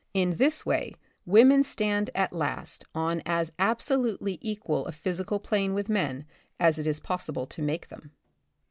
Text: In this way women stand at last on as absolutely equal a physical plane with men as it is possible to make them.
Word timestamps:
In 0.15 0.37
this 0.37 0.65
way 0.65 0.95
women 1.27 1.61
stand 1.61 2.09
at 2.15 2.33
last 2.33 2.85
on 2.95 3.21
as 3.23 3.51
absolutely 3.59 4.39
equal 4.41 4.87
a 4.87 4.91
physical 4.91 5.39
plane 5.39 5.75
with 5.75 5.89
men 5.89 6.25
as 6.59 6.79
it 6.79 6.87
is 6.87 6.99
possible 6.99 7.45
to 7.45 7.61
make 7.61 7.89
them. 7.89 8.09